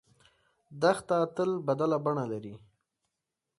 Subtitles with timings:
[0.81, 2.55] دښته تل بدله بڼه لري.